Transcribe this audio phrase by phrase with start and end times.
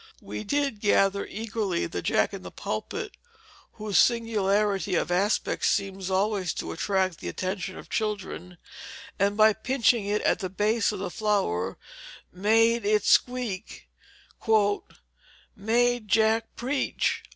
[0.23, 3.11] We did gather eagerly the jack in the pulpit,
[3.73, 8.57] whose singularity of aspect seems always to attract the attention of children,
[9.19, 11.77] and by pinching it at the base of the flower
[12.31, 13.89] made it squeak,
[15.55, 17.21] "made Jack preach."